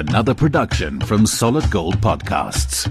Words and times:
Another 0.00 0.32
production 0.32 0.98
from 0.98 1.26
Solid 1.26 1.70
Gold 1.70 2.00
Podcasts. 2.00 2.90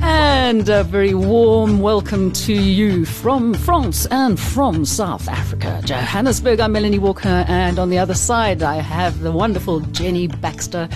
And 0.00 0.66
a 0.70 0.82
very 0.82 1.12
warm 1.12 1.80
welcome 1.80 2.32
to 2.32 2.54
you 2.54 3.04
from 3.04 3.52
France 3.52 4.06
and 4.06 4.40
from 4.40 4.86
South 4.86 5.28
Africa. 5.28 5.82
Johannesburg, 5.84 6.60
I'm 6.60 6.72
Melanie 6.72 6.98
Walker, 6.98 7.44
and 7.46 7.78
on 7.78 7.90
the 7.90 7.98
other 7.98 8.14
side, 8.14 8.62
I 8.62 8.76
have 8.76 9.20
the 9.20 9.32
wonderful 9.32 9.80
Jenny 9.80 10.28
Baxter, 10.28 10.88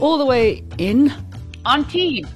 all 0.00 0.18
the 0.18 0.26
way 0.26 0.64
in 0.78 1.14
Antibes. 1.64 2.28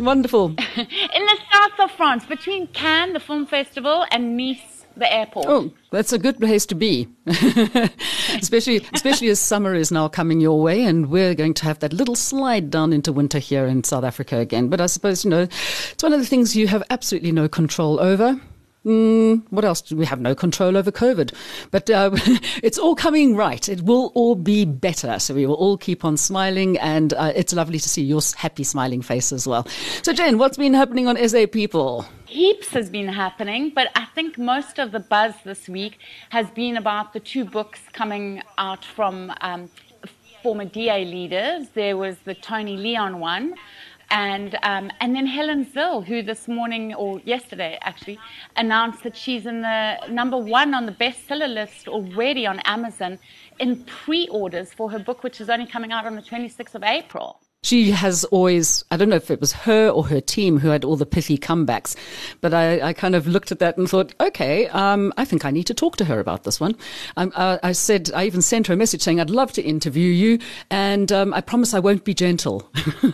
Wonderful. 0.00 0.46
in 0.76 1.26
the 1.26 1.38
south 1.52 1.78
of 1.78 1.92
France, 1.92 2.24
between 2.24 2.66
Cannes, 2.66 3.12
the 3.12 3.20
film 3.20 3.46
festival, 3.46 4.06
and 4.10 4.36
Nice, 4.36 4.81
the 4.96 5.12
airport. 5.12 5.46
Oh, 5.48 5.72
that's 5.90 6.12
a 6.12 6.18
good 6.18 6.38
place 6.38 6.66
to 6.66 6.74
be, 6.74 7.08
especially 7.26 8.86
especially 8.92 9.28
as 9.28 9.40
summer 9.40 9.74
is 9.74 9.90
now 9.90 10.08
coming 10.08 10.40
your 10.40 10.60
way, 10.60 10.84
and 10.84 11.10
we're 11.10 11.34
going 11.34 11.54
to 11.54 11.64
have 11.64 11.78
that 11.80 11.92
little 11.92 12.16
slide 12.16 12.70
down 12.70 12.92
into 12.92 13.12
winter 13.12 13.38
here 13.38 13.66
in 13.66 13.84
South 13.84 14.04
Africa 14.04 14.38
again. 14.38 14.68
But 14.68 14.80
I 14.80 14.86
suppose 14.86 15.24
you 15.24 15.30
know, 15.30 15.42
it's 15.42 16.02
one 16.02 16.12
of 16.12 16.20
the 16.20 16.26
things 16.26 16.56
you 16.56 16.68
have 16.68 16.82
absolutely 16.90 17.32
no 17.32 17.48
control 17.48 18.00
over. 18.00 18.40
Mm, 18.84 19.44
what 19.50 19.64
else? 19.64 19.80
Do 19.80 19.96
we 19.96 20.06
have 20.06 20.20
no 20.20 20.34
control 20.34 20.76
over 20.76 20.90
COVID, 20.90 21.32
but 21.70 21.88
uh, 21.88 22.10
it's 22.62 22.78
all 22.78 22.96
coming 22.96 23.36
right. 23.36 23.68
It 23.68 23.82
will 23.82 24.10
all 24.14 24.34
be 24.34 24.64
better. 24.64 25.20
So 25.20 25.34
we 25.34 25.46
will 25.46 25.54
all 25.54 25.76
keep 25.76 26.04
on 26.04 26.16
smiling, 26.16 26.78
and 26.78 27.14
uh, 27.14 27.32
it's 27.34 27.52
lovely 27.52 27.78
to 27.78 27.88
see 27.88 28.02
your 28.02 28.20
happy, 28.36 28.64
smiling 28.64 29.02
face 29.02 29.32
as 29.32 29.46
well. 29.46 29.68
So, 30.02 30.12
Jane, 30.12 30.36
what's 30.36 30.56
been 30.56 30.74
happening 30.74 31.06
on 31.06 31.16
SA 31.28 31.46
People? 31.46 32.06
Heaps 32.32 32.68
has 32.68 32.88
been 32.88 33.08
happening, 33.08 33.72
but 33.74 33.88
I 33.94 34.06
think 34.14 34.38
most 34.38 34.78
of 34.78 34.90
the 34.90 35.00
buzz 35.00 35.34
this 35.44 35.68
week 35.68 35.98
has 36.30 36.50
been 36.52 36.78
about 36.78 37.12
the 37.12 37.20
two 37.20 37.44
books 37.44 37.80
coming 37.92 38.42
out 38.56 38.86
from 38.86 39.30
um, 39.42 39.68
former 40.42 40.64
DA 40.64 41.04
leaders. 41.04 41.68
There 41.74 41.98
was 41.98 42.16
the 42.24 42.34
Tony 42.34 42.78
Leon 42.78 43.20
one 43.20 43.54
and 44.10 44.58
um, 44.62 44.90
and 45.00 45.14
then 45.14 45.26
Helen 45.26 45.66
Zille, 45.66 46.06
who 46.06 46.22
this 46.22 46.48
morning 46.48 46.94
or 46.94 47.20
yesterday 47.20 47.78
actually 47.82 48.18
announced 48.56 49.02
that 49.02 49.14
she's 49.14 49.44
in 49.44 49.60
the 49.60 49.98
number 50.08 50.38
one 50.38 50.72
on 50.72 50.86
the 50.86 50.92
bestseller 50.92 51.52
list 51.52 51.86
already 51.86 52.46
on 52.46 52.60
Amazon 52.60 53.18
in 53.58 53.84
pre-orders 53.84 54.72
for 54.72 54.90
her 54.90 54.98
book, 54.98 55.22
which 55.22 55.38
is 55.42 55.50
only 55.50 55.66
coming 55.66 55.92
out 55.92 56.06
on 56.06 56.16
the 56.16 56.22
26th 56.22 56.74
of 56.74 56.82
April 56.82 57.42
she 57.64 57.92
has 57.92 58.24
always, 58.24 58.84
I 58.90 58.96
don't 58.96 59.08
know 59.08 59.14
if 59.16 59.30
it 59.30 59.40
was 59.40 59.52
her 59.52 59.88
or 59.88 60.04
her 60.06 60.20
team 60.20 60.58
who 60.58 60.70
had 60.70 60.84
all 60.84 60.96
the 60.96 61.06
pithy 61.06 61.38
comebacks, 61.38 61.94
but 62.40 62.52
I, 62.52 62.80
I 62.88 62.92
kind 62.92 63.14
of 63.14 63.28
looked 63.28 63.52
at 63.52 63.60
that 63.60 63.76
and 63.76 63.88
thought, 63.88 64.12
okay, 64.18 64.66
um, 64.68 65.12
I 65.16 65.24
think 65.24 65.44
I 65.44 65.52
need 65.52 65.68
to 65.68 65.74
talk 65.74 65.96
to 65.98 66.04
her 66.06 66.18
about 66.18 66.42
this 66.42 66.58
one. 66.58 66.74
Um, 67.16 67.32
uh, 67.36 67.58
I 67.62 67.70
said, 67.70 68.10
I 68.16 68.26
even 68.26 68.42
sent 68.42 68.66
her 68.66 68.74
a 68.74 68.76
message 68.76 69.00
saying, 69.00 69.20
I'd 69.20 69.30
love 69.30 69.52
to 69.52 69.62
interview 69.62 70.10
you, 70.10 70.40
and 70.70 71.12
um, 71.12 71.32
I 71.34 71.40
promise 71.40 71.72
I 71.72 71.78
won't 71.78 72.02
be 72.02 72.14
gentle. 72.14 72.68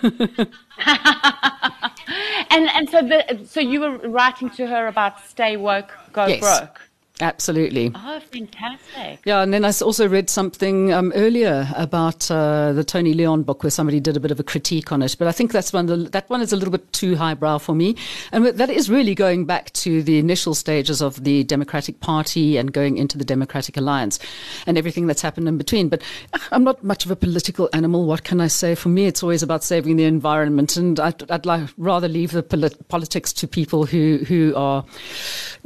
and 2.50 2.69
and 2.70 2.88
so 2.88 3.02
the, 3.02 3.41
so 3.46 3.60
you 3.60 3.80
were 3.80 3.98
writing 4.08 4.48
to 4.50 4.66
her 4.66 4.86
about 4.86 5.20
stay 5.26 5.58
woke, 5.58 5.92
go 6.12 6.26
yes. 6.26 6.41
broke. 6.41 6.88
Absolutely. 7.20 7.91
Oh, 7.94 8.20
fantastic. 8.20 9.20
Yeah, 9.24 9.42
and 9.42 9.52
then 9.52 9.64
I 9.64 9.72
also 9.83 10.08
read 10.08 10.30
something 10.30 10.92
um, 10.92 11.12
earlier 11.16 11.69
about 11.75 12.30
uh, 12.30 12.72
the 12.72 12.84
Tony 12.84 13.12
Leon 13.12 13.42
book 13.42 13.64
where 13.64 13.70
somebody 13.70 13.98
did 13.98 14.16
a 14.16 14.20
bit 14.20 14.30
of 14.30 14.38
a 14.38 14.44
critique 14.44 14.92
on 14.92 15.02
it. 15.02 15.16
But 15.19 15.27
I 15.27 15.33
think 15.33 15.50
that's 15.50 15.72
one 15.72 15.86
the, 15.86 15.97
that 15.97 16.30
one 16.30 16.41
is 16.41 16.52
a 16.52 16.56
little 16.56 16.70
bit 16.70 16.92
too 16.92 17.16
highbrow 17.16 17.58
for 17.58 17.75
me. 17.75 17.97
And 18.30 18.47
that 18.47 18.70
is 18.70 18.88
really 18.88 19.16
going 19.16 19.47
back 19.47 19.72
to 19.75 20.02
the 20.02 20.19
initial 20.19 20.55
stages 20.55 21.02
of 21.02 21.25
the 21.25 21.42
Democratic 21.44 21.98
Party 22.00 22.56
and 22.56 22.72
going 22.72 22.98
into 22.98 23.19
the 23.19 23.25
Democratic 23.25 23.77
Alliance 23.77 24.20
and 24.66 24.78
everything 24.78 25.08
that's 25.08 25.22
happened 25.22 25.48
in 25.48 25.58
between. 25.58 25.88
But 25.88 26.03
I'm 26.53 26.62
not 26.62 26.84
much 26.84 27.05
of 27.05 27.10
a 27.10 27.16
political 27.16 27.69
animal. 27.72 28.06
What 28.06 28.22
can 28.22 28.41
I 28.41 28.47
say? 28.47 28.77
For 28.77 28.91
me, 28.91 29.06
it's 29.06 29.25
always 29.25 29.42
about 29.42 29.64
saving 29.64 29.97
the 29.97 30.05
environment. 30.05 30.77
And 30.77 31.00
I'd, 31.00 31.28
I'd 31.30 31.47
like, 31.47 31.69
rather 31.77 32.06
leave 32.06 32.30
the 32.30 32.44
polit- 32.44 32.86
politics 32.88 33.32
to 33.34 33.48
people 33.48 33.87
who, 33.87 34.19
who 34.28 34.54
are 34.54 34.84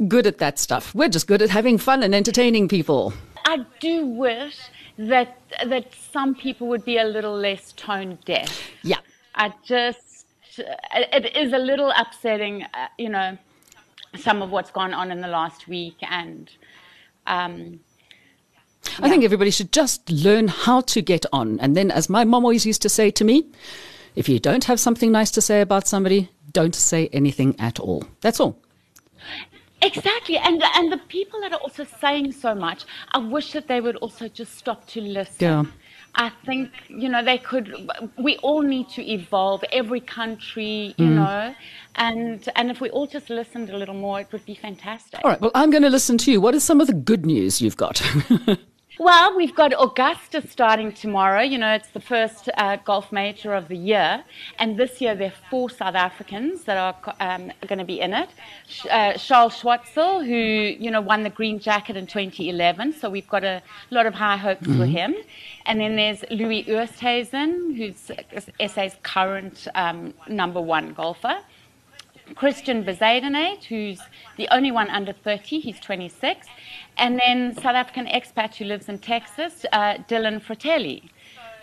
good 0.07 0.25
at 0.25 0.39
that 0.39 0.57
stuff. 0.57 0.95
We're 0.95 1.09
just 1.09 1.27
good 1.27 1.42
at 1.43 1.49
having 1.49 1.77
fun 1.77 2.03
and 2.03 2.15
entertaining 2.15 2.67
people. 2.67 3.13
I 3.45 3.65
do 3.79 4.05
wish 4.05 4.57
that 4.97 5.37
that 5.65 5.93
some 6.11 6.35
people 6.35 6.67
would 6.67 6.85
be 6.85 6.97
a 6.97 7.03
little 7.03 7.35
less 7.35 7.73
tone 7.73 8.17
deaf. 8.25 8.69
Yeah. 8.83 8.97
I 9.35 9.53
just 9.65 10.23
it 10.57 11.35
is 11.35 11.53
a 11.53 11.57
little 11.57 11.91
upsetting, 11.97 12.63
uh, 12.63 12.87
you 12.97 13.09
know, 13.09 13.37
some 14.17 14.41
of 14.41 14.51
what's 14.51 14.71
gone 14.71 14.93
on 14.93 15.11
in 15.11 15.21
the 15.21 15.27
last 15.27 15.67
week 15.67 15.95
and 16.01 16.49
um, 17.25 17.79
I 18.99 19.09
think 19.09 19.23
everybody 19.23 19.49
should 19.49 19.71
just 19.71 20.09
learn 20.09 20.47
how 20.47 20.81
to 20.81 21.01
get 21.01 21.25
on. 21.31 21.59
And 21.59 21.75
then, 21.75 21.89
as 21.89 22.09
my 22.09 22.25
mom 22.25 22.43
always 22.43 22.65
used 22.65 22.81
to 22.83 22.89
say 22.89 23.11
to 23.11 23.23
me, 23.23 23.45
if 24.15 24.29
you 24.29 24.39
don't 24.39 24.65
have 24.65 24.79
something 24.79 25.11
nice 25.11 25.31
to 25.31 25.41
say 25.41 25.61
about 25.61 25.87
somebody, 25.87 26.29
don't 26.51 26.75
say 26.75 27.09
anything 27.11 27.55
at 27.59 27.79
all. 27.79 28.03
That's 28.21 28.39
all. 28.39 28.59
Exactly, 29.83 30.37
and 30.37 30.63
and 30.63 30.91
the 30.91 30.97
people 31.09 31.41
that 31.41 31.51
are 31.51 31.59
also 31.59 31.85
saying 31.99 32.31
so 32.31 32.55
much, 32.55 32.85
I 33.11 33.19
wish 33.19 33.51
that 33.53 33.67
they 33.67 33.81
would 33.81 33.97
also 33.97 34.27
just 34.27 34.57
stop 34.57 34.87
to 34.87 35.01
listen. 35.01 35.35
Yeah. 35.39 35.63
I 36.15 36.31
think 36.45 36.69
you 36.89 37.09
know 37.09 37.23
they 37.23 37.39
could. 37.39 37.89
We 38.17 38.37
all 38.37 38.61
need 38.61 38.89
to 38.89 39.01
evolve. 39.01 39.63
Every 39.71 39.99
country, 39.99 40.93
you 40.97 41.07
mm. 41.07 41.15
know, 41.15 41.55
and 41.95 42.47
and 42.55 42.69
if 42.69 42.81
we 42.81 42.89
all 42.91 43.07
just 43.07 43.29
listened 43.29 43.69
a 43.71 43.77
little 43.77 43.95
more, 43.95 44.21
it 44.21 44.27
would 44.31 44.45
be 44.45 44.55
fantastic. 44.55 45.19
All 45.23 45.31
right. 45.31 45.41
Well, 45.41 45.51
I'm 45.55 45.71
going 45.71 45.83
to 45.83 45.89
listen 45.89 46.17
to 46.19 46.31
you. 46.31 46.39
What 46.39 46.53
is 46.55 46.63
some 46.63 46.79
of 46.81 46.87
the 46.87 46.93
good 46.93 47.25
news 47.25 47.61
you've 47.61 47.77
got? 47.77 48.01
Well, 48.99 49.35
we've 49.35 49.55
got 49.55 49.73
Augusta 49.73 50.47
starting 50.47 50.91
tomorrow. 50.91 51.41
You 51.41 51.57
know, 51.57 51.73
it's 51.73 51.87
the 51.89 51.99
first 51.99 52.47
uh, 52.57 52.75
golf 52.75 53.11
major 53.11 53.55
of 53.55 53.67
the 53.67 53.75
year. 53.75 54.23
And 54.59 54.77
this 54.77 55.01
year, 55.01 55.15
there 55.15 55.29
are 55.29 55.49
four 55.49 55.71
South 55.71 55.95
Africans 55.95 56.65
that 56.65 56.77
are 56.77 57.15
um, 57.19 57.51
going 57.67 57.79
to 57.79 57.85
be 57.85 58.01
in 58.01 58.13
it. 58.13 58.29
Uh, 58.91 59.13
Charles 59.13 59.59
Schwartzel, 59.59 60.23
who, 60.23 60.35
you 60.35 60.91
know, 60.91 61.01
won 61.01 61.23
the 61.23 61.31
green 61.31 61.57
jacket 61.57 61.97
in 61.97 62.05
2011. 62.05 62.93
So 62.93 63.09
we've 63.09 63.27
got 63.27 63.43
a 63.43 63.63
lot 63.89 64.05
of 64.05 64.13
high 64.13 64.37
hopes 64.37 64.67
mm-hmm. 64.67 64.79
for 64.79 64.85
him. 64.85 65.15
And 65.65 65.81
then 65.81 65.95
there's 65.95 66.23
Louis 66.29 66.63
Oosthuizen, 66.65 67.75
who's 67.75 68.11
SA's 68.71 68.95
current 69.01 69.67
um, 69.73 70.13
number 70.27 70.61
one 70.61 70.93
golfer. 70.93 71.39
Christiaan 72.35 72.83
Bezuidenhout, 72.83 73.63
who's 73.65 73.99
the 74.37 74.47
only 74.51 74.71
one 74.71 74.89
under 74.89 75.13
30, 75.13 75.59
he's 75.59 75.79
26. 75.79 76.47
And 76.97 77.19
then 77.19 77.55
South 77.55 77.75
African 77.75 78.05
expat 78.07 78.55
who 78.55 78.65
lives 78.65 78.89
in 78.89 78.99
Texas, 78.99 79.65
uh, 79.71 79.95
Dylan 80.09 80.41
Frittelli. 80.41 81.09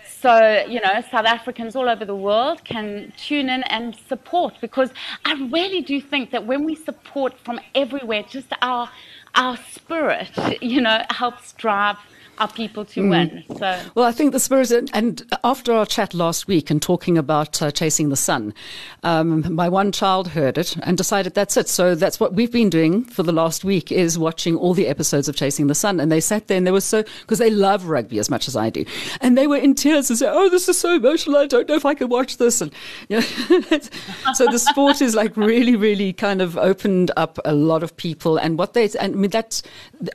So, 0.06 0.64
you 0.68 0.80
know, 0.80 1.00
South 1.10 1.24
Africans 1.24 1.74
all 1.74 1.88
over 1.88 2.04
the 2.04 2.14
world 2.14 2.62
can 2.64 3.10
tune 3.16 3.48
in 3.48 3.62
and 3.64 3.96
support 3.96 4.54
because 4.60 4.90
I 5.24 5.32
really 5.50 5.80
do 5.80 5.98
think 5.98 6.30
that 6.32 6.46
when 6.46 6.64
we 6.64 6.74
support 6.74 7.38
from 7.38 7.58
everywhere, 7.74 8.24
just 8.28 8.48
our, 8.60 8.90
our 9.34 9.56
spirit, 9.56 10.30
you 10.60 10.82
know, 10.82 11.02
helps 11.08 11.52
drive 11.54 11.96
our 12.40 12.48
people 12.48 12.84
to 12.86 13.02
mm. 13.02 13.10
win. 13.10 13.44
So, 13.58 13.80
well, 13.94 14.06
I 14.06 14.12
think 14.12 14.32
the 14.32 14.40
spirit, 14.40 14.70
and 14.92 15.22
after 15.44 15.72
our 15.72 15.86
chat 15.86 16.14
last 16.14 16.48
week 16.48 16.70
and 16.70 16.80
talking 16.80 17.18
about 17.18 17.60
uh, 17.62 17.70
chasing 17.70 18.08
the 18.08 18.16
sun, 18.16 18.54
um, 19.02 19.54
my 19.54 19.68
one 19.68 19.92
child 19.92 20.28
heard 20.28 20.58
it 20.58 20.76
and 20.82 20.96
decided 20.96 21.34
that's 21.34 21.56
it. 21.56 21.68
So 21.68 21.94
that's 21.94 22.18
what 22.18 22.32
we've 22.32 22.50
been 22.50 22.70
doing 22.70 23.04
for 23.04 23.22
the 23.22 23.32
last 23.32 23.62
week 23.62 23.92
is 23.92 24.18
watching 24.18 24.56
all 24.56 24.74
the 24.74 24.88
episodes 24.88 25.28
of 25.28 25.36
Chasing 25.36 25.66
the 25.66 25.74
Sun, 25.74 26.00
and 26.00 26.10
they 26.10 26.20
sat 26.20 26.48
there 26.48 26.56
and 26.56 26.66
they 26.66 26.72
were 26.72 26.80
so 26.80 27.04
because 27.20 27.38
they 27.38 27.50
love 27.50 27.84
rugby 27.86 28.18
as 28.18 28.30
much 28.30 28.48
as 28.48 28.56
I 28.56 28.70
do, 28.70 28.84
and 29.20 29.36
they 29.36 29.46
were 29.46 29.58
in 29.58 29.74
tears 29.74 30.08
and 30.08 30.18
said, 30.18 30.32
"Oh, 30.32 30.48
this 30.48 30.68
is 30.68 30.78
so 30.78 30.94
emotional. 30.94 31.36
I 31.36 31.46
don't 31.46 31.68
know 31.68 31.74
if 31.74 31.84
I 31.84 31.94
can 31.94 32.08
watch 32.08 32.38
this." 32.38 32.62
And 32.62 32.72
you 33.08 33.18
know, 33.18 33.22
so 34.34 34.46
the 34.46 34.58
sport 34.58 35.02
is 35.02 35.14
like 35.14 35.36
really, 35.36 35.76
really 35.76 36.14
kind 36.14 36.40
of 36.40 36.56
opened 36.56 37.10
up 37.16 37.38
a 37.44 37.52
lot 37.52 37.82
of 37.82 37.96
people, 37.96 38.38
and 38.38 38.58
what 38.58 38.72
they 38.72 38.84
and 38.98 39.14
I 39.14 39.18
mean 39.18 39.30
that's 39.30 39.62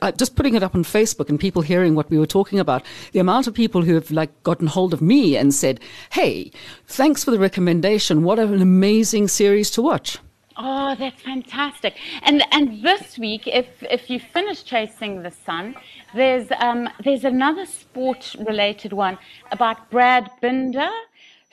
uh, 0.02 0.10
just 0.12 0.34
putting 0.34 0.54
it 0.54 0.62
up 0.62 0.74
on 0.74 0.82
Facebook 0.82 1.28
and 1.28 1.38
people 1.38 1.62
hearing 1.62 1.94
what 1.94 2.10
we 2.10 2.15
we 2.16 2.20
were 2.20 2.26
talking 2.26 2.58
about, 2.58 2.84
the 3.12 3.18
amount 3.18 3.46
of 3.46 3.54
people 3.54 3.82
who 3.82 3.94
have 3.94 4.10
like 4.10 4.42
gotten 4.42 4.66
hold 4.66 4.92
of 4.92 5.02
me 5.02 5.36
and 5.36 5.54
said, 5.54 5.80
"Hey, 6.10 6.50
thanks 6.86 7.22
for 7.22 7.30
the 7.30 7.38
recommendation. 7.38 8.24
What 8.24 8.38
an 8.38 8.62
amazing 8.62 9.28
series 9.28 9.70
to 9.72 9.82
watch." 9.82 10.18
Oh, 10.58 10.94
that's 10.98 11.20
fantastic! 11.20 11.94
And 12.22 12.42
and 12.50 12.82
this 12.82 13.18
week, 13.18 13.46
if 13.46 13.66
if 13.82 14.08
you 14.08 14.18
finish 14.18 14.64
chasing 14.64 15.22
the 15.22 15.30
sun, 15.30 15.74
there's 16.14 16.48
um, 16.58 16.88
there's 17.04 17.24
another 17.24 17.66
sport 17.66 18.34
related 18.46 18.92
one 18.94 19.18
about 19.52 19.90
Brad 19.90 20.30
Binder 20.40 20.90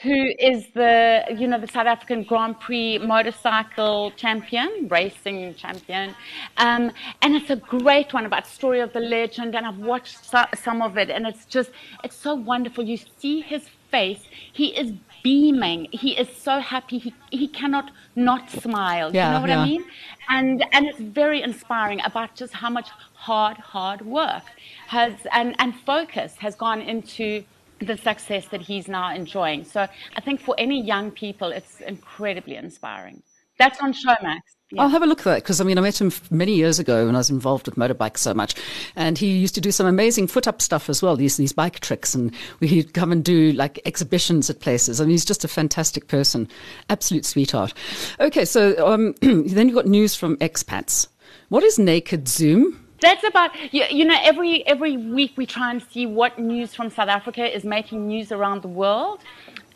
who 0.03 0.33
is 0.37 0.67
the 0.73 1.23
you 1.39 1.47
know 1.47 1.59
the 1.59 1.67
South 1.67 1.87
African 1.87 2.23
Grand 2.23 2.59
Prix 2.59 2.97
motorcycle 2.97 4.11
champion, 4.17 4.87
racing 4.89 5.55
champion, 5.55 6.13
um, 6.57 6.91
and 7.21 7.35
it's 7.35 7.49
a 7.49 7.55
great 7.55 8.13
one 8.13 8.25
about 8.25 8.45
story 8.45 8.81
of 8.81 8.91
the 8.91 8.99
legend. 8.99 9.55
And 9.55 9.65
I've 9.65 9.77
watched 9.77 10.25
so, 10.25 10.43
some 10.55 10.81
of 10.81 10.97
it, 10.97 11.09
and 11.09 11.25
it's 11.25 11.45
just 11.45 11.71
it's 12.03 12.17
so 12.17 12.35
wonderful. 12.35 12.83
You 12.83 12.99
see 13.17 13.41
his 13.41 13.69
face; 13.91 14.23
he 14.51 14.67
is 14.77 14.91
beaming. 15.23 15.87
He 15.91 16.17
is 16.17 16.27
so 16.35 16.59
happy. 16.59 16.97
He 16.97 17.13
he 17.31 17.47
cannot 17.47 17.89
not 18.15 18.49
smile. 18.49 19.09
Yeah, 19.13 19.27
you 19.27 19.33
know 19.35 19.41
what 19.41 19.49
yeah. 19.49 19.61
I 19.61 19.65
mean? 19.65 19.85
And 20.27 20.65
and 20.73 20.85
it's 20.85 20.99
very 20.99 21.41
inspiring 21.41 22.01
about 22.03 22.35
just 22.35 22.53
how 22.53 22.69
much 22.69 22.89
hard 23.13 23.57
hard 23.57 24.01
work 24.01 24.43
has 24.87 25.13
and 25.31 25.55
and 25.59 25.73
focus 25.73 26.35
has 26.39 26.55
gone 26.55 26.81
into 26.81 27.45
the 27.83 27.97
success 27.97 28.47
that 28.47 28.61
he's 28.61 28.87
now 28.87 29.13
enjoying. 29.13 29.63
So 29.65 29.87
I 30.15 30.21
think 30.21 30.41
for 30.41 30.55
any 30.57 30.81
young 30.81 31.11
people, 31.11 31.49
it's 31.49 31.81
incredibly 31.81 32.55
inspiring. 32.55 33.21
That's 33.59 33.79
on 33.81 33.93
Showmax. 33.93 34.39
Yeah. 34.71 34.81
I'll 34.81 34.89
have 34.89 35.03
a 35.03 35.05
look 35.05 35.19
at 35.19 35.25
that 35.25 35.35
because 35.43 35.61
I 35.61 35.63
mean 35.63 35.77
I 35.77 35.81
met 35.81 36.01
him 36.01 36.11
many 36.31 36.55
years 36.55 36.79
ago 36.79 37.05
when 37.05 37.13
I 37.13 37.19
was 37.19 37.29
involved 37.29 37.67
with 37.67 37.75
motorbikes 37.75 38.17
so 38.17 38.33
much, 38.33 38.55
and 38.95 39.19
he 39.19 39.37
used 39.37 39.53
to 39.55 39.61
do 39.61 39.71
some 39.71 39.85
amazing 39.85 40.25
foot 40.25 40.47
up 40.47 40.63
stuff 40.63 40.89
as 40.89 41.03
well. 41.03 41.15
These 41.15 41.37
these 41.37 41.53
bike 41.53 41.79
tricks, 41.79 42.15
and 42.15 42.33
he'd 42.59 42.95
come 42.95 43.11
and 43.11 43.23
do 43.23 43.51
like 43.51 43.79
exhibitions 43.85 44.49
at 44.49 44.61
places. 44.61 44.99
I 44.99 45.03
mean 45.03 45.11
he's 45.11 45.25
just 45.25 45.43
a 45.43 45.47
fantastic 45.47 46.07
person, 46.07 46.47
absolute 46.89 47.23
sweetheart. 47.23 47.75
Okay, 48.19 48.45
so 48.45 48.87
um, 48.87 49.13
then 49.21 49.67
you've 49.67 49.75
got 49.75 49.85
news 49.85 50.15
from 50.15 50.37
expats. 50.37 51.07
What 51.49 51.63
is 51.63 51.77
Naked 51.77 52.27
Zoom? 52.27 52.82
That's 53.03 53.25
about 53.25 53.51
you, 53.73 53.83
you 53.91 54.05
know 54.05 54.17
every 54.23 54.65
every 54.65 54.95
week 54.95 55.33
we 55.35 55.45
try 55.45 55.71
and 55.71 55.83
see 55.91 56.05
what 56.05 56.39
news 56.39 56.73
from 56.73 56.89
South 56.89 57.09
Africa 57.09 57.43
is 57.53 57.65
making 57.65 58.07
news 58.07 58.31
around 58.31 58.61
the 58.61 58.69
world. 58.69 59.19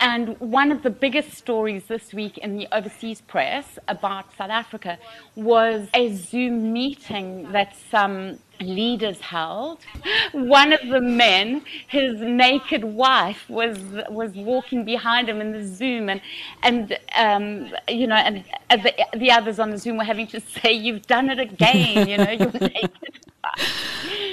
And 0.00 0.40
one 0.40 0.72
of 0.72 0.82
the 0.82 0.88
biggest 0.88 1.34
stories 1.34 1.84
this 1.88 2.14
week 2.14 2.38
in 2.38 2.56
the 2.56 2.66
overseas 2.72 3.20
press 3.20 3.78
about 3.86 4.24
South 4.38 4.48
Africa 4.48 4.98
was 5.34 5.88
a 5.92 6.14
Zoom 6.14 6.72
meeting 6.72 7.52
that 7.52 7.76
some 7.90 8.38
leaders 8.60 9.20
held. 9.20 9.80
One 10.32 10.72
of 10.72 10.80
the 10.88 11.00
men, 11.00 11.62
his 11.86 12.20
naked 12.20 12.84
wife, 12.84 13.48
was 13.48 13.78
was 14.08 14.32
walking 14.34 14.84
behind 14.84 15.28
him 15.28 15.40
in 15.40 15.52
the 15.52 15.64
Zoom, 15.64 16.08
and 16.08 16.20
and 16.62 16.98
um, 17.16 17.72
you 17.88 18.06
know, 18.06 18.16
and 18.16 18.44
the, 18.70 18.92
the 19.16 19.30
others 19.30 19.58
on 19.58 19.70
the 19.70 19.78
Zoom 19.78 19.96
were 19.96 20.04
having 20.04 20.26
to 20.28 20.40
say, 20.40 20.72
"You've 20.72 21.06
done 21.06 21.30
it 21.30 21.38
again," 21.38 22.08
you 22.08 22.16
know, 22.18 22.30
you're 22.30 22.52
naked. 22.60 22.90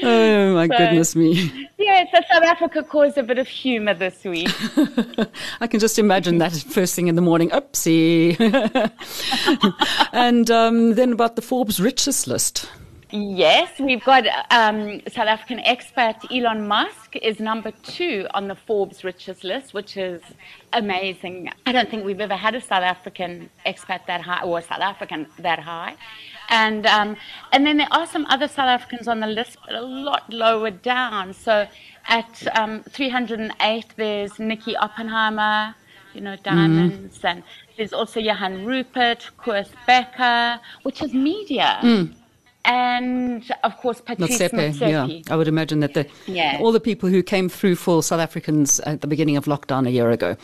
oh 0.04 0.54
my 0.56 0.68
so, 0.68 0.78
goodness 0.78 1.16
me. 1.16 1.70
Yeah, 1.78 2.06
so 2.12 2.20
South 2.32 2.44
Africa 2.44 2.84
caused 2.84 3.18
a 3.18 3.24
bit 3.24 3.38
of 3.38 3.48
humor 3.48 3.94
this 3.94 4.24
week. 4.24 4.50
I 5.62 5.68
can 5.68 5.80
just 5.80 6.00
imagine 6.00 6.38
that 6.40 6.54
first 6.54 6.96
thing 6.96 7.08
in 7.08 7.16
the 7.16 7.22
morning. 7.22 7.50
Oopsie. 7.50 8.36
and 10.14 10.50
um, 10.50 10.96
then 10.96 11.12
about 11.12 11.36
the 11.36 11.42
Forbes 11.42 11.80
richest 11.80 12.28
list. 12.28 12.70
Yes, 13.18 13.80
we've 13.80 14.04
got 14.04 14.26
um, 14.52 15.00
South 15.08 15.28
African 15.28 15.60
expat 15.60 16.30
Elon 16.30 16.68
Musk 16.68 17.16
is 17.16 17.40
number 17.40 17.72
two 17.82 18.28
on 18.34 18.50
the 18.50 18.56
Forbes 18.56 19.06
richest 19.06 19.46
list, 19.46 19.74
which 19.74 19.96
is 19.96 20.22
amazing. 20.74 21.50
I 21.66 21.72
don't 21.72 21.90
think 21.90 22.04
we've 22.04 22.20
ever 22.20 22.36
had 22.36 22.56
a 22.56 22.62
South 22.62 22.84
African 22.84 23.50
expat 23.66 24.06
that 24.08 24.20
high, 24.20 24.44
or 24.44 24.62
South 24.62 24.82
African 24.82 25.28
that 25.40 25.60
high. 25.60 25.96
And 26.50 26.86
um, 26.88 27.16
and 27.54 27.66
then 27.66 27.78
there 27.78 27.88
are 27.90 28.06
some 28.06 28.26
other 28.26 28.50
South 28.50 28.68
Africans 28.68 29.08
on 29.08 29.22
the 29.22 29.28
list, 29.28 29.60
but 29.66 29.76
a 29.76 29.82
lot 29.82 30.30
lower 30.30 30.72
down. 30.72 31.32
So 31.32 31.70
at 32.10 32.48
um, 32.58 32.84
308, 32.84 33.86
there's 33.96 34.40
Nicky 34.40 34.76
Oppenheimer, 34.76 35.74
you 36.14 36.20
know, 36.20 36.36
diamonds, 36.44 37.20
mm. 37.20 37.30
and 37.30 37.44
there's 37.78 37.94
also 37.94 38.20
Johan 38.20 38.66
Rupert, 38.66 39.30
Koos 39.38 39.70
Bekker, 39.88 40.60
which 40.84 41.02
is 41.02 41.14
media. 41.14 41.80
Mm 41.82 42.14
and 42.66 43.50
of 43.64 43.78
course 43.78 44.02
Patrice 44.02 44.38
Motsepe, 44.40 44.80
Yeah, 44.80 45.34
I 45.34 45.36
would 45.36 45.48
imagine 45.48 45.80
that 45.82 45.94
the 45.94 46.08
yeah. 46.26 46.58
all 46.60 46.72
the 46.72 46.80
people 46.80 47.10
who 47.10 47.24
came 47.24 47.50
through 47.50 47.76
for 47.76 48.04
South 48.04 48.20
Africans 48.20 48.80
at 48.82 49.02
the 49.02 49.08
beginning 49.08 49.38
of 49.38 49.46
lockdown 49.46 49.88
a 49.88 49.92
year 49.92 50.10
ago, 50.12 50.36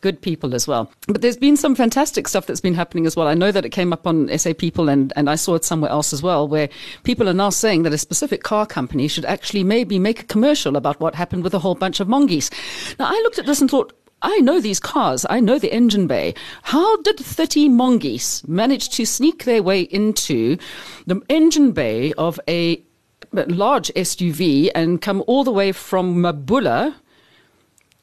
good 0.00 0.20
people 0.20 0.54
as 0.54 0.68
well. 0.68 0.90
But 1.08 1.22
there's 1.22 1.36
been 1.36 1.56
some 1.56 1.74
fantastic 1.74 2.28
stuff 2.28 2.46
that's 2.46 2.60
been 2.60 2.74
happening 2.74 3.06
as 3.06 3.16
well. 3.16 3.26
I 3.28 3.34
know 3.34 3.52
that 3.52 3.64
it 3.64 3.70
came 3.70 3.92
up 3.92 4.06
on 4.06 4.36
SA 4.38 4.52
People, 4.54 4.88
and 4.88 5.12
and 5.16 5.30
I 5.30 5.34
saw 5.36 5.54
it 5.54 5.64
somewhere 5.64 5.90
else 5.90 6.12
as 6.12 6.22
well, 6.22 6.46
where 6.46 6.68
people 7.02 7.28
are 7.28 7.34
now 7.34 7.50
saying 7.50 7.82
that 7.84 7.92
a 7.92 7.98
specific 7.98 8.42
car 8.42 8.66
company 8.66 9.08
should 9.08 9.24
actually 9.24 9.64
maybe 9.64 9.98
make 9.98 10.20
a 10.20 10.24
commercial 10.24 10.76
about 10.76 11.00
what 11.00 11.14
happened 11.14 11.44
with 11.44 11.54
a 11.54 11.58
whole 11.58 11.74
bunch 11.74 12.00
of 12.00 12.08
mongoose. 12.08 12.50
Now 12.98 13.06
I 13.06 13.20
looked 13.22 13.38
at 13.38 13.46
this 13.46 13.60
and 13.60 13.70
thought, 13.70 13.92
I 14.22 14.38
know 14.38 14.60
these 14.60 14.80
cars. 14.80 15.24
I 15.30 15.40
know 15.40 15.58
the 15.58 15.72
engine 15.72 16.06
bay. 16.06 16.34
How 16.62 17.00
did 17.02 17.18
30 17.18 17.68
mongoose 17.70 18.46
manage 18.46 18.90
to 18.90 19.06
sneak 19.06 19.44
their 19.44 19.62
way 19.62 19.82
into 19.82 20.58
the 21.06 21.20
engine 21.28 21.72
bay 21.72 22.12
of 22.14 22.38
a 22.46 22.82
large 23.32 23.88
SUV 23.94 24.70
and 24.74 25.00
come 25.00 25.22
all 25.26 25.44
the 25.44 25.52
way 25.52 25.72
from 25.72 26.16
Mabula 26.16 26.94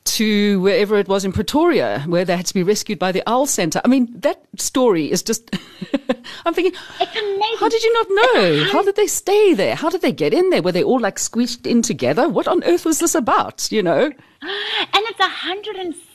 to 0.05 0.61
wherever 0.61 0.97
it 0.97 1.07
was 1.07 1.25
in 1.25 1.33
Pretoria, 1.33 2.01
where 2.07 2.23
they 2.23 2.35
had 2.35 2.45
to 2.45 2.53
be 2.53 2.63
rescued 2.63 2.97
by 2.97 3.11
the 3.11 3.21
Owl 3.27 3.45
Center. 3.45 3.81
I 3.83 3.87
mean, 3.89 4.07
that 4.21 4.41
story 4.57 5.11
is 5.11 5.21
just. 5.21 5.53
I'm 6.45 6.53
thinking, 6.53 6.73
how 7.59 7.69
did 7.69 7.83
you 7.83 7.93
not 7.93 8.07
know? 8.09 8.63
How 8.71 8.83
did 8.83 8.95
they 8.95 9.07
stay 9.07 9.53
there? 9.53 9.75
How 9.75 9.89
did 9.89 10.01
they 10.01 10.13
get 10.13 10.33
in 10.33 10.49
there? 10.49 10.61
Were 10.61 10.71
they 10.71 10.83
all 10.83 10.99
like 10.99 11.19
squeezed 11.19 11.67
in 11.67 11.81
together? 11.81 12.29
What 12.29 12.47
on 12.47 12.63
earth 12.63 12.85
was 12.85 12.99
this 12.99 13.15
about? 13.15 13.71
You 13.71 13.83
know? 13.83 14.11
And 14.41 15.05
it's 15.09 15.19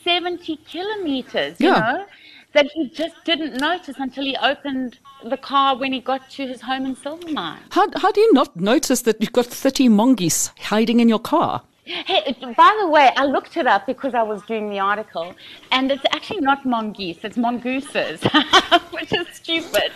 170 0.04 0.56
kilometers. 0.68 1.60
You 1.60 1.68
yeah. 1.68 1.80
know 1.80 2.06
that 2.52 2.66
he 2.74 2.88
just 2.90 3.14
didn't 3.24 3.60
notice 3.60 3.96
until 3.98 4.24
he 4.24 4.36
opened 4.36 4.98
the 5.24 5.36
car 5.36 5.76
when 5.76 5.92
he 5.92 6.00
got 6.00 6.28
to 6.30 6.46
his 6.46 6.60
home 6.60 6.84
in 6.84 6.96
Silvermine. 6.96 7.60
How, 7.70 7.88
how 7.96 8.12
do 8.12 8.20
you 8.20 8.32
not 8.32 8.56
notice 8.56 9.02
that 9.02 9.20
you've 9.20 9.32
got 9.32 9.46
30 9.46 9.88
mongoose 9.88 10.50
hiding 10.58 11.00
in 11.00 11.08
your 11.08 11.18
car? 11.18 11.62
Hey, 11.84 12.36
by 12.56 12.78
the 12.80 12.88
way, 12.88 13.10
I 13.16 13.24
looked 13.24 13.56
it 13.56 13.66
up 13.66 13.86
because 13.86 14.14
I 14.14 14.22
was 14.22 14.42
doing 14.42 14.70
the 14.70 14.78
article, 14.78 15.34
and 15.72 15.90
it's 15.90 16.04
actually 16.12 16.40
not 16.40 16.64
mongoose, 16.64 17.18
it's 17.24 17.36
mongooses, 17.36 18.22
which 18.90 19.12
is 19.12 19.26
stupid. 19.32 19.90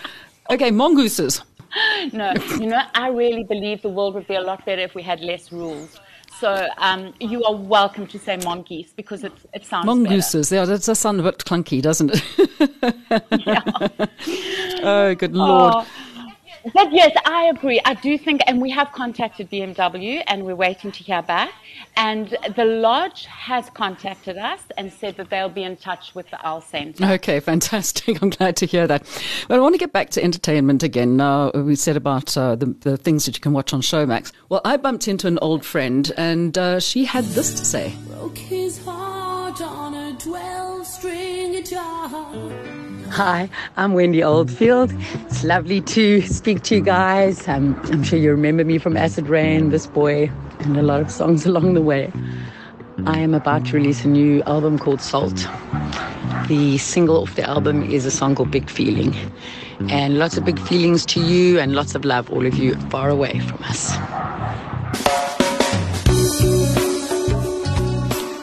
Okay, 0.50 0.70
mongooses. 0.70 1.42
No, 2.12 2.32
you 2.58 2.68
know, 2.68 2.80
I 2.94 3.08
really 3.08 3.44
believe 3.44 3.82
the 3.82 3.90
world 3.90 4.14
would 4.14 4.26
be 4.26 4.36
a 4.36 4.40
lot 4.40 4.64
better 4.64 4.80
if 4.80 4.94
we 4.94 5.02
had 5.02 5.20
less 5.20 5.52
rules. 5.52 6.00
So 6.38 6.68
um, 6.76 7.14
you 7.18 7.42
are 7.44 7.54
welcome 7.54 8.06
to 8.08 8.18
say 8.18 8.36
mongoose 8.44 8.92
because 8.94 9.24
it, 9.24 9.32
it 9.54 9.64
sounds 9.64 9.86
Mongooses, 9.86 10.50
better. 10.50 10.60
yeah, 10.60 10.64
that 10.66 10.82
does 10.82 10.98
sound 10.98 11.18
a 11.20 11.22
bit 11.22 11.38
clunky, 11.38 11.80
doesn't 11.80 12.10
it? 12.12 12.22
yeah. 13.46 13.62
oh, 14.82 15.14
good 15.14 15.34
lord. 15.34 15.74
Oh, 15.76 15.86
but 16.74 16.92
yes, 16.92 17.16
I 17.24 17.44
agree. 17.44 17.80
I 17.84 17.94
do 17.94 18.18
think, 18.18 18.40
and 18.46 18.60
we 18.60 18.70
have 18.70 18.92
contacted 18.92 19.50
BMW 19.50 20.22
and 20.26 20.44
we're 20.44 20.56
waiting 20.56 20.92
to 20.92 21.04
hear 21.04 21.22
back. 21.22 21.52
And 21.96 22.36
the 22.54 22.64
lodge 22.64 23.26
has 23.26 23.70
contacted 23.70 24.36
us 24.36 24.62
and 24.76 24.92
said 24.92 25.16
that 25.16 25.30
they'll 25.30 25.48
be 25.48 25.62
in 25.62 25.76
touch 25.76 26.14
with 26.14 26.28
the 26.30 26.46
Owl 26.46 26.60
Centre. 26.60 27.04
Okay, 27.04 27.40
fantastic. 27.40 28.22
I'm 28.22 28.30
glad 28.30 28.56
to 28.56 28.66
hear 28.66 28.86
that. 28.86 29.02
But 29.48 29.56
I 29.56 29.60
want 29.60 29.74
to 29.74 29.78
get 29.78 29.92
back 29.92 30.10
to 30.10 30.22
entertainment 30.22 30.82
again. 30.82 31.16
Now, 31.16 31.50
we 31.52 31.76
said 31.76 31.96
about 31.96 32.36
uh, 32.36 32.56
the, 32.56 32.66
the 32.80 32.96
things 32.96 33.26
that 33.26 33.36
you 33.36 33.40
can 33.40 33.52
watch 33.52 33.72
on 33.72 33.80
Showmax. 33.80 34.32
Well, 34.48 34.60
I 34.64 34.76
bumped 34.76 35.08
into 35.08 35.26
an 35.26 35.38
old 35.40 35.64
friend 35.64 36.12
and 36.16 36.56
uh, 36.56 36.80
she 36.80 37.04
had 37.04 37.24
this 37.24 37.58
to 37.58 37.64
say. 37.64 37.94
Broke 38.08 38.38
his 38.38 38.84
heart 38.84 39.60
on 39.60 39.94
a 39.94 40.16
12 40.18 40.86
string 40.86 41.52
guitar. 41.52 42.65
Hi, 43.16 43.48
I'm 43.78 43.94
Wendy 43.94 44.22
Oldfield. 44.22 44.92
It's 45.24 45.42
lovely 45.42 45.80
to 45.80 46.20
speak 46.20 46.64
to 46.64 46.74
you 46.74 46.80
guys. 46.82 47.48
Um, 47.48 47.80
I'm 47.84 48.02
sure 48.02 48.18
you 48.18 48.30
remember 48.30 48.62
me 48.62 48.76
from 48.76 48.94
Acid 48.94 49.30
Rain, 49.30 49.70
This 49.70 49.86
Boy, 49.86 50.30
and 50.60 50.76
a 50.76 50.82
lot 50.82 51.00
of 51.00 51.10
songs 51.10 51.46
along 51.50 51.72
the 51.72 51.80
way. 51.80 52.12
I 53.06 53.20
am 53.20 53.32
about 53.32 53.64
to 53.68 53.72
release 53.72 54.04
a 54.04 54.08
new 54.08 54.42
album 54.42 54.78
called 54.78 55.00
Salt. 55.00 55.48
The 56.48 56.76
single 56.76 57.22
off 57.22 57.36
the 57.36 57.48
album 57.48 57.90
is 57.90 58.04
a 58.04 58.10
song 58.10 58.34
called 58.34 58.50
Big 58.50 58.68
Feeling. 58.68 59.14
And 59.88 60.18
lots 60.18 60.36
of 60.36 60.44
big 60.44 60.58
feelings 60.58 61.06
to 61.06 61.20
you 61.22 61.58
and 61.58 61.74
lots 61.74 61.94
of 61.94 62.04
love, 62.04 62.30
all 62.30 62.44
of 62.44 62.56
you 62.56 62.74
far 62.90 63.08
away 63.08 63.38
from 63.38 63.62
us. 63.64 63.96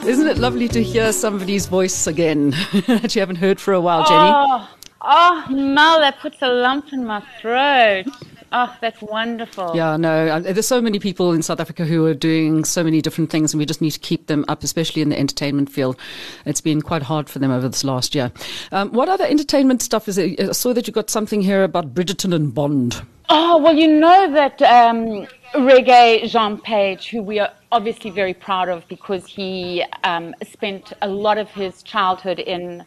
Isn't 0.05 0.27
it 0.27 0.37
lovely 0.37 0.67
to 0.67 0.83
hear 0.83 1.13
somebody's 1.13 1.65
voice 1.65 2.07
again 2.07 2.49
that 2.87 3.15
you 3.15 3.21
haven't 3.21 3.37
heard 3.37 3.59
for 3.59 3.73
a 3.73 3.79
while, 3.79 4.03
Jenny? 4.03 4.31
Oh, 4.35 4.69
oh 5.01 5.45
Mel, 5.49 5.99
that 6.01 6.19
puts 6.19 6.41
a 6.41 6.49
lump 6.49 6.91
in 6.91 7.05
my 7.05 7.23
throat. 7.39 8.05
Oh, 8.51 8.75
that's 8.81 9.01
wonderful. 9.01 9.71
Yeah, 9.73 9.95
no, 9.95 10.27
uh, 10.27 10.39
there's 10.41 10.67
so 10.67 10.81
many 10.81 10.99
people 10.99 11.31
in 11.31 11.41
South 11.41 11.59
Africa 11.59 11.85
who 11.85 12.05
are 12.05 12.13
doing 12.13 12.65
so 12.65 12.83
many 12.83 13.01
different 13.01 13.29
things, 13.29 13.53
and 13.53 13.59
we 13.59 13.65
just 13.65 13.81
need 13.81 13.91
to 13.91 13.99
keep 13.99 14.27
them 14.27 14.43
up, 14.49 14.61
especially 14.63 15.01
in 15.01 15.09
the 15.09 15.17
entertainment 15.17 15.71
field. 15.71 15.97
It's 16.45 16.61
been 16.61 16.81
quite 16.81 17.03
hard 17.03 17.29
for 17.29 17.39
them 17.39 17.49
over 17.49 17.69
this 17.69 17.85
last 17.85 18.13
year. 18.13 18.31
Um, 18.73 18.91
what 18.91 19.07
other 19.07 19.25
entertainment 19.25 19.81
stuff 19.81 20.09
is 20.09 20.17
it? 20.17 20.39
I 20.39 20.51
saw 20.51 20.73
that 20.73 20.85
you 20.85 20.93
got 20.93 21.09
something 21.09 21.41
here 21.41 21.63
about 21.63 21.95
Bridgerton 21.95 22.33
and 22.33 22.53
Bond. 22.53 23.01
Oh, 23.29 23.57
well, 23.57 23.75
you 23.75 23.87
know 23.87 24.31
that 24.33 24.61
um, 24.61 25.25
Regé-Jean 25.55 26.59
Page, 26.59 27.09
who 27.09 27.23
we 27.23 27.39
are 27.39 27.49
obviously 27.73 28.11
very 28.11 28.35
proud 28.35 28.69
of 28.69 28.87
because 28.87 29.25
he 29.25 29.83
um, 30.03 30.35
spent 30.43 30.93
a 31.01 31.07
lot 31.07 31.37
of 31.39 31.49
his 31.49 31.81
childhood 31.81 32.39
in 32.39 32.85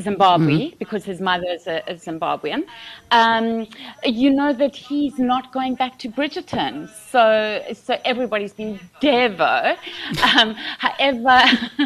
Zimbabwe 0.00 0.54
mm-hmm. 0.54 0.76
because 0.78 1.04
his 1.04 1.20
mother 1.20 1.48
is 1.50 1.66
a, 1.66 1.82
a 1.86 1.94
Zimbabwean. 1.94 2.64
Um, 3.10 3.66
you 4.04 4.30
know 4.30 4.52
that 4.54 4.74
he's 4.74 5.18
not 5.18 5.52
going 5.52 5.74
back 5.74 5.98
to 5.98 6.08
Bridgerton, 6.08 6.88
so 7.10 7.62
so 7.74 7.98
everybody's 8.04 8.54
been 8.54 8.80
Devo. 9.02 9.76
Um, 10.38 10.54
however, 10.78 11.38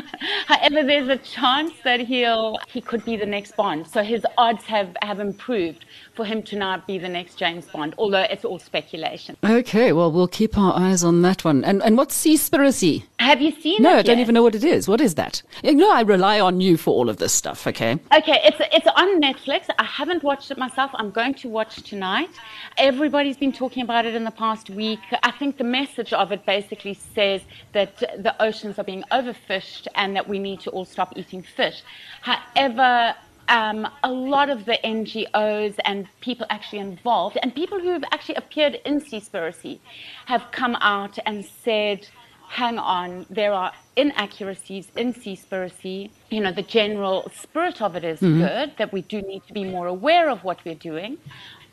however, 0.47 0.85
there's 0.85 1.09
a 1.09 1.17
chance 1.17 1.73
that 1.83 2.01
he'll 2.01 2.59
he 2.69 2.81
could 2.81 3.05
be 3.05 3.17
the 3.17 3.27
next 3.27 3.57
Bond. 3.57 3.87
So 3.87 4.03
his 4.03 4.25
odds 4.39 4.65
have 4.65 4.97
have 5.03 5.19
improved 5.19 5.85
for 6.17 6.25
him 6.25 6.43
to 6.45 6.57
not 6.57 6.87
be 6.87 6.99
the 6.99 7.09
next 7.09 7.37
James 7.37 7.67
Bond, 7.67 7.95
although 7.99 8.23
it's 8.23 8.45
all 8.45 8.59
speculation. 8.59 9.37
Okay, 9.45 9.93
well 9.93 10.11
we'll 10.11 10.29
keep 10.29 10.57
our 10.59 10.75
eyes 10.77 11.05
on 11.05 11.23
that 11.23 11.45
one. 11.45 11.65
And 11.65 11.83
and 11.83 11.97
what's 11.97 12.17
Seaspiracy? 12.17 13.05
Have 13.21 13.41
you 13.41 13.53
seen 13.61 13.77
it? 13.77 13.83
No. 13.83 13.97
I 13.97 14.03
don't 14.03 14.19
yet? 14.19 14.23
even 14.23 14.35
know 14.35 14.43
what 14.43 14.55
it 14.55 14.65
is. 14.65 14.89
What 14.89 15.01
is 15.01 15.15
that? 15.17 15.43
You 15.63 15.75
know, 15.75 15.91
I 15.91 16.03
rely 16.03 16.41
on 16.41 16.61
you 16.61 16.77
for 16.77 16.91
all 16.93 17.09
of 17.09 17.17
this 17.19 17.33
stuff, 17.33 17.67
okay? 17.67 17.93
Okay, 18.15 18.41
it's 18.45 18.61
it's 18.73 18.87
on 18.87 19.21
Netflix. 19.21 19.69
I 19.79 19.85
haven't 19.85 20.23
watched 20.23 20.51
it 20.51 20.59
myself. 20.59 20.91
I'm 20.95 21.11
going 21.11 21.35
to 21.35 21.49
watch 21.49 21.83
tonight. 21.83 22.31
Everybody's 22.79 23.37
been 23.37 23.53
talking 23.53 23.83
about 23.83 24.07
it 24.07 24.15
in 24.15 24.25
the 24.25 24.31
past 24.31 24.71
week. 24.71 25.01
I 25.23 25.31
think 25.33 25.59
the 25.59 25.65
message 25.65 26.13
of 26.13 26.33
it 26.33 26.47
basically 26.47 26.95
says 26.95 27.43
that 27.73 27.99
the 27.99 28.35
oceans 28.41 28.79
are 28.79 28.85
being 28.85 29.05
overfished 29.13 29.89
and 29.95 30.15
that 30.17 30.29
we 30.29 30.39
need 30.39 30.61
to 30.61 30.71
all 30.71 30.85
stop 30.85 31.13
eating 31.17 31.43
fish. 31.43 31.83
However, 32.23 33.15
um, 33.49 33.89
a 34.03 34.11
lot 34.11 34.51
of 34.51 34.65
the 34.65 34.79
NGOs 34.85 35.77
and 35.85 36.09
people 36.21 36.47
actually 36.51 36.81
involved, 36.81 37.39
and 37.43 37.55
people 37.55 37.81
who 37.81 37.91
have 37.91 38.05
actually 38.13 38.37
appeared 38.37 38.81
in 38.85 39.01
Seaspiracy, 39.01 39.79
have 40.27 40.45
come 40.51 40.77
out 40.77 41.19
and 41.27 41.45
said, 41.45 42.09
hang 42.49 42.79
on, 42.79 43.27
there 43.29 43.53
are 43.53 43.73
inaccuracies 43.97 44.91
in 44.97 45.13
Seaspiracy. 45.13 46.11
You 46.31 46.41
know, 46.41 46.53
the 46.53 46.63
general 46.63 47.31
spirit 47.35 47.83
of 47.83 47.97
it 47.97 48.05
is 48.05 48.21
good, 48.21 48.73
that 48.79 48.93
we 48.93 49.03
do 49.03 49.23
need 49.23 49.43
to 49.47 49.53
be 49.53 49.65
more 49.65 49.87
aware 49.87 50.29
of 50.31 50.45
what 50.45 50.65
we're 50.65 50.75
doing 50.75 51.19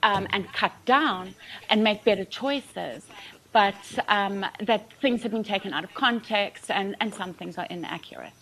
um, 0.03 0.27
and 0.31 0.51
cut 0.53 0.73
down 0.85 1.35
and 1.69 1.83
make 1.83 2.03
better 2.03 2.25
choices. 2.25 3.05
But 3.51 3.75
um, 4.07 4.45
that 4.61 4.91
things 4.99 5.21
have 5.23 5.31
been 5.31 5.43
taken 5.43 5.73
out 5.73 5.83
of 5.83 5.93
context 5.93 6.71
and, 6.71 6.95
and 6.99 7.13
some 7.13 7.33
things 7.33 7.57
are 7.57 7.67
inaccurate. 7.69 8.33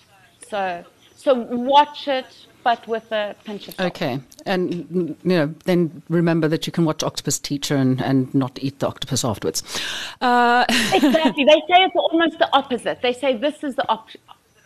So, 0.48 0.86
so 1.24 1.34
watch 1.36 2.08
it, 2.08 2.26
but 2.64 2.88
with 2.88 3.12
a 3.12 3.36
pinch 3.44 3.68
of 3.68 3.76
salt. 3.76 3.92
Okay. 3.92 4.20
And, 4.46 5.16
you 5.24 5.38
know, 5.38 5.54
then 5.66 6.02
remember 6.10 6.48
that 6.48 6.66
you 6.68 6.74
can 6.74 6.86
watch 6.86 7.04
Octopus 7.04 7.40
Teacher 7.40 7.76
and, 7.76 8.02
and 8.02 8.34
not 8.34 8.58
eat 8.62 8.80
the 8.80 8.88
octopus 8.88 9.24
afterwards. 9.24 9.64
Uh, 10.20 10.66
Exactly. 10.94 11.46
They 11.46 11.62
say 11.68 11.84
it's 11.84 11.96
almost 11.96 12.40
the 12.40 12.50
opposite. 12.54 13.02
They 13.02 13.14
say 13.14 13.38
this 13.38 13.64
is 13.64 13.76
the 13.76 13.88
op- 13.90 14.10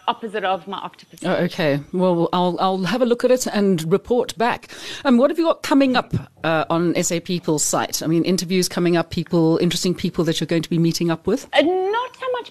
opposite 0.07 0.43
of 0.43 0.67
my 0.67 0.77
octopus. 0.77 1.19
Oh, 1.23 1.33
okay. 1.45 1.79
Well, 1.91 2.29
I'll 2.31 2.57
I'll 2.59 2.83
have 2.83 3.01
a 3.01 3.05
look 3.05 3.23
at 3.23 3.31
it 3.31 3.47
and 3.47 3.91
report 3.91 4.37
back. 4.37 4.69
Um, 5.03 5.17
what 5.17 5.29
have 5.31 5.39
you 5.39 5.45
got 5.45 5.63
coming 5.63 5.95
up 5.95 6.13
uh, 6.43 6.65
on 6.69 7.01
SA 7.03 7.19
People's 7.23 7.63
site? 7.63 8.03
I 8.03 8.07
mean, 8.07 8.23
interviews 8.23 8.69
coming 8.69 8.97
up, 8.97 9.09
people, 9.09 9.57
interesting 9.57 9.95
people 9.95 10.23
that 10.25 10.39
you're 10.39 10.47
going 10.47 10.61
to 10.61 10.69
be 10.69 10.77
meeting 10.77 11.09
up 11.11 11.25
with. 11.27 11.47
Uh, 11.53 11.63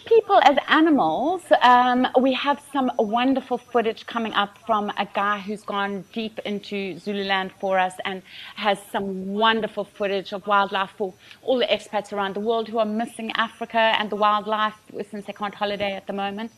people 0.06 0.40
as 0.42 0.56
animals. 0.68 1.42
Um, 1.62 2.06
we 2.20 2.32
have 2.34 2.62
some 2.72 2.90
wonderful 2.98 3.58
footage 3.58 4.06
coming 4.06 4.32
up 4.34 4.58
from 4.66 4.90
a 4.98 5.06
guy 5.14 5.38
who's 5.38 5.62
gone 5.62 6.04
deep 6.12 6.38
into 6.44 6.98
Zululand 6.98 7.52
for 7.60 7.78
us 7.78 7.94
and 8.04 8.22
has 8.56 8.78
some 8.90 9.26
wonderful 9.26 9.84
footage 9.84 10.32
of 10.32 10.46
wildlife 10.46 10.90
for 10.96 11.14
all 11.42 11.58
the 11.58 11.66
expats 11.66 12.12
around 12.12 12.34
the 12.34 12.40
world 12.40 12.68
who 12.68 12.78
are 12.78 12.86
missing 12.86 13.32
Africa 13.32 13.94
and 13.98 14.10
the 14.10 14.16
wildlife 14.16 14.74
since 15.10 15.26
they 15.26 15.32
can't 15.32 15.54
holiday 15.54 15.92
at 15.92 16.06
the 16.06 16.12
moment. 16.12 16.52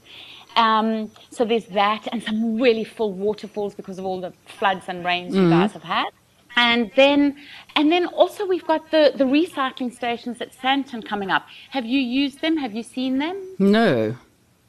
Um, 0.57 1.11
so 1.31 1.45
there's 1.45 1.66
that 1.66 2.09
and 2.12 2.23
some 2.23 2.61
really 2.61 2.85
full 2.85 3.12
waterfalls 3.12 3.75
because 3.75 3.99
of 3.99 4.05
all 4.05 4.21
the 4.21 4.33
floods 4.59 4.87
and 4.88 5.05
rains 5.05 5.35
you 5.35 5.50
guys 5.50 5.73
have 5.73 5.83
had. 5.83 6.11
And 6.57 6.90
then, 6.97 7.37
and 7.76 7.92
then 7.92 8.06
also 8.06 8.45
we've 8.47 8.66
got 8.66 8.90
the, 8.90 9.12
the 9.14 9.25
recycling 9.25 9.95
stations 9.95 10.40
at 10.40 10.52
Sandton 10.56 11.06
coming 11.06 11.30
up. 11.30 11.47
Have 11.71 11.85
you 11.87 12.00
used 12.00 12.40
them? 12.40 12.56
Have 12.56 12.75
you 12.75 12.83
seen 12.83 13.18
them 13.18 13.37
No, 13.59 14.16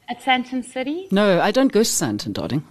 at 0.08 0.20
Sandton 0.20 0.64
City? 0.64 1.08
no, 1.10 1.40
I 1.40 1.50
don't 1.50 1.72
go 1.72 1.80
to 1.82 1.88
Sandton, 1.88 2.32
darling. 2.32 2.62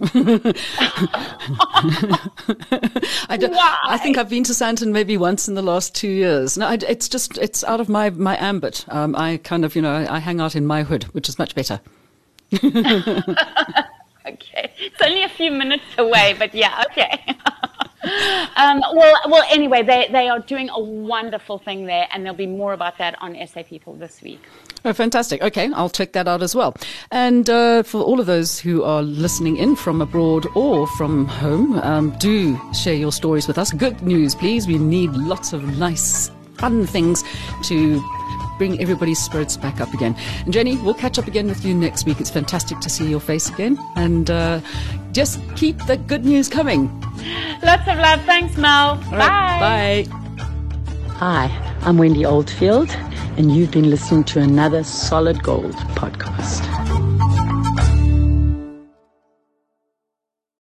I, 3.28 3.36
don't, 3.36 3.54
I 3.56 3.98
think 3.98 4.16
I've 4.18 4.28
been 4.30 4.44
to 4.44 4.52
Sandton 4.52 4.92
maybe 4.92 5.16
once 5.16 5.48
in 5.48 5.54
the 5.54 5.62
last 5.62 5.94
two 5.94 6.08
years. 6.08 6.56
No, 6.56 6.66
I, 6.68 6.78
it's 6.88 7.08
just 7.08 7.36
it's 7.38 7.62
out 7.64 7.80
of 7.80 7.88
my 7.88 8.10
my 8.10 8.36
ambit. 8.42 8.84
Um, 8.88 9.14
I 9.16 9.38
kind 9.38 9.64
of 9.64 9.76
you 9.76 9.82
know 9.82 10.06
I 10.08 10.18
hang 10.18 10.40
out 10.40 10.56
in 10.56 10.66
my 10.66 10.82
hood, 10.82 11.04
which 11.14 11.28
is 11.28 11.38
much 11.38 11.54
better. 11.54 11.80
Okay, 14.26 14.70
it's 14.78 15.00
only 15.00 15.22
a 15.22 15.28
few 15.30 15.50
minutes 15.50 15.84
away, 15.96 16.34
but 16.38 16.54
yeah, 16.54 16.84
okay. 16.90 17.18
um, 18.56 18.80
well, 18.94 19.16
well. 19.26 19.44
Anyway, 19.50 19.82
they 19.82 20.08
they 20.10 20.28
are 20.28 20.40
doing 20.40 20.68
a 20.70 20.80
wonderful 20.80 21.58
thing 21.58 21.86
there, 21.86 22.06
and 22.12 22.24
there'll 22.24 22.36
be 22.36 22.46
more 22.46 22.72
about 22.72 22.98
that 22.98 23.20
on 23.20 23.36
SA 23.46 23.62
People 23.62 23.94
this 23.94 24.22
week. 24.22 24.40
Oh, 24.84 24.92
fantastic. 24.92 25.42
Okay, 25.42 25.70
I'll 25.72 25.90
check 25.90 26.12
that 26.12 26.28
out 26.28 26.42
as 26.42 26.54
well. 26.54 26.74
And 27.10 27.50
uh, 27.50 27.82
for 27.82 28.00
all 28.00 28.20
of 28.20 28.26
those 28.26 28.60
who 28.60 28.84
are 28.84 29.02
listening 29.02 29.56
in 29.56 29.76
from 29.76 30.00
abroad 30.00 30.46
or 30.54 30.86
from 30.86 31.26
home, 31.26 31.78
um, 31.80 32.16
do 32.18 32.58
share 32.72 32.94
your 32.94 33.12
stories 33.12 33.48
with 33.48 33.58
us. 33.58 33.72
Good 33.72 34.02
news, 34.02 34.34
please. 34.34 34.66
We 34.66 34.78
need 34.78 35.10
lots 35.10 35.52
of 35.52 35.78
nice, 35.78 36.30
fun 36.58 36.86
things 36.86 37.24
to 37.64 38.00
bring 38.58 38.80
everybody's 38.80 39.18
spirits 39.18 39.56
back 39.56 39.80
up 39.80 39.92
again. 39.94 40.14
And 40.44 40.52
Jenny, 40.52 40.76
we'll 40.78 40.94
catch 40.94 41.18
up 41.18 41.26
again 41.26 41.46
with 41.46 41.64
you 41.64 41.74
next 41.74 42.04
week. 42.04 42.20
It's 42.20 42.30
fantastic 42.30 42.80
to 42.80 42.90
see 42.90 43.08
your 43.08 43.20
face 43.20 43.48
again. 43.48 43.78
And 43.96 44.30
uh, 44.30 44.60
just 45.12 45.40
keep 45.56 45.78
the 45.86 45.96
good 45.96 46.24
news 46.24 46.48
coming. 46.48 46.88
Lots 47.62 47.88
of 47.88 47.98
love. 47.98 48.22
Thanks, 48.24 48.56
Mel. 48.56 48.96
Bye. 49.10 50.06
bye. 50.06 50.06
Hi, 51.18 51.76
I'm 51.82 51.98
Wendy 51.98 52.24
Oldfield, 52.24 52.90
and 53.36 53.54
you've 53.54 53.72
been 53.72 53.90
listening 53.90 54.22
to 54.24 54.38
another 54.38 54.84
Solid 54.84 55.42
Gold 55.42 55.74
podcast. 55.96 56.67